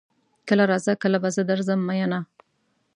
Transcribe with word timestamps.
کله 0.47 0.63
راځه 0.71 0.93
کله 1.03 1.17
به 1.23 1.29
زه 1.35 1.41
درځم 1.51 1.79
میینه 1.87 2.19